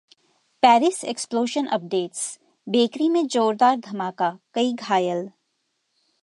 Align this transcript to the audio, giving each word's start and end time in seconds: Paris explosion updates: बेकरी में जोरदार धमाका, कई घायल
Paris 0.63 1.03
explosion 1.03 1.67
updates: 1.67 2.39
बेकरी 2.67 3.09
में 3.09 3.27
जोरदार 3.27 3.77
धमाका, 3.77 4.37
कई 4.53 4.73
घायल 4.73 5.29